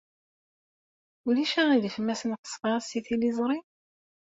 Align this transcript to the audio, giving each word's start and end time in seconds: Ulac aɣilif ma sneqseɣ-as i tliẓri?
Ulac 1.27 1.53
aɣilif 1.61 1.95
ma 1.99 2.15
sneqseɣ-as 2.21 2.89
i 2.97 2.99
tliẓri? 3.05 3.59